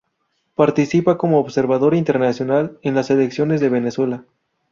Participa 0.55 1.15
como 1.19 1.37
observador 1.37 1.93
internacional 1.93 2.79
en 2.81 2.95
las 2.95 3.11
elecciones 3.11 3.61
de 3.61 3.69
Venezuela. 3.69 4.25